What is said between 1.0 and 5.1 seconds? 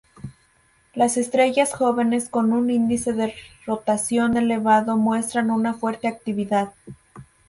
estrellas jóvenes con un índice de rotación elevado